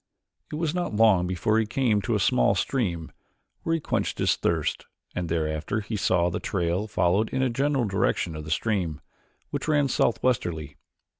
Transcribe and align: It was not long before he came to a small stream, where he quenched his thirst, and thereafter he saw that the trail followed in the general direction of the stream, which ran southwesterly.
It 0.51 0.55
was 0.55 0.73
not 0.73 0.95
long 0.95 1.27
before 1.27 1.59
he 1.59 1.67
came 1.67 2.01
to 2.01 2.15
a 2.15 2.19
small 2.19 2.55
stream, 2.55 3.11
where 3.61 3.75
he 3.75 3.79
quenched 3.79 4.17
his 4.17 4.35
thirst, 4.35 4.87
and 5.13 5.29
thereafter 5.29 5.81
he 5.81 5.95
saw 5.95 6.31
that 6.31 6.31
the 6.31 6.39
trail 6.39 6.87
followed 6.87 7.29
in 7.29 7.41
the 7.41 7.51
general 7.51 7.85
direction 7.85 8.35
of 8.35 8.43
the 8.43 8.49
stream, 8.49 8.99
which 9.51 9.67
ran 9.67 9.87
southwesterly. 9.89 10.75